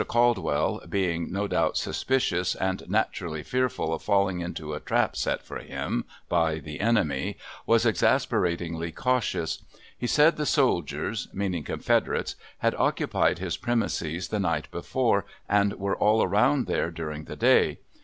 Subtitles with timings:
[0.07, 5.59] Caldwell, being, no doubt, suspicious, and naturally fearful of falling into a trap set for
[5.59, 9.61] him by the enemy, was exasperatingly cautious.
[9.95, 15.97] He said the soldiers (meaning Confederates) had occupied his premises the night before and were
[15.97, 17.77] all around there during the day.